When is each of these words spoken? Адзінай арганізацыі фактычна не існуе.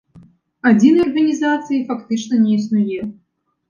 Адзінай 0.69 1.05
арганізацыі 1.07 1.85
фактычна 1.93 2.43
не 2.43 2.51
існуе. 2.61 3.01